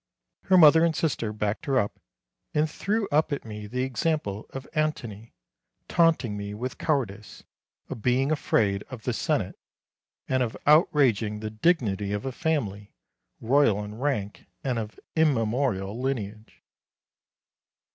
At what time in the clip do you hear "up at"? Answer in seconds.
3.09-3.45